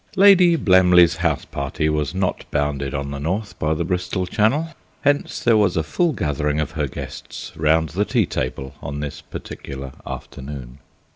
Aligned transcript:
Lady 0.15 0.55
Blemley's 0.57 1.17
house 1.17 1.45
party 1.45 1.87
was 1.87 2.15
not 2.15 2.43
bounded 2.49 2.91
on 2.95 3.11
the 3.11 3.19
north 3.19 3.59
by 3.59 3.71
the 3.75 3.83
Bristol 3.85 4.25
Channel, 4.25 4.69
hence 5.01 5.39
there 5.41 5.55
was 5.57 5.77
a 5.77 5.83
full 5.83 6.11
gathering 6.11 6.59
of 6.59 6.71
her 6.71 6.87
guests 6.87 7.51
round 7.55 7.89
the 7.89 8.03
tea 8.03 8.25
table 8.25 8.73
on 8.81 8.99
this 8.99 9.21
particular 9.21 9.91
afternoon. 10.03 10.79